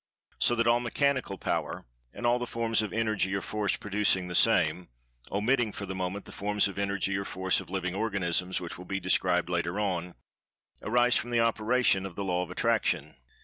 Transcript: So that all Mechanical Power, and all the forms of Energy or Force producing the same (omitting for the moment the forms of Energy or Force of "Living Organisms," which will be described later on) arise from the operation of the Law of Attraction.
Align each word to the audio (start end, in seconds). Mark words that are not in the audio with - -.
So 0.39 0.55
that 0.55 0.65
all 0.65 0.79
Mechanical 0.79 1.37
Power, 1.37 1.85
and 2.11 2.25
all 2.25 2.39
the 2.39 2.47
forms 2.47 2.81
of 2.81 2.91
Energy 2.91 3.35
or 3.35 3.41
Force 3.41 3.75
producing 3.75 4.27
the 4.29 4.33
same 4.33 4.87
(omitting 5.31 5.71
for 5.71 5.85
the 5.85 5.93
moment 5.93 6.25
the 6.25 6.31
forms 6.31 6.67
of 6.67 6.79
Energy 6.79 7.15
or 7.15 7.23
Force 7.23 7.59
of 7.59 7.69
"Living 7.69 7.93
Organisms," 7.93 8.59
which 8.59 8.79
will 8.79 8.85
be 8.85 8.99
described 8.99 9.47
later 9.47 9.79
on) 9.79 10.15
arise 10.81 11.17
from 11.17 11.29
the 11.29 11.39
operation 11.41 12.07
of 12.07 12.15
the 12.15 12.23
Law 12.23 12.41
of 12.41 12.49
Attraction. 12.49 13.13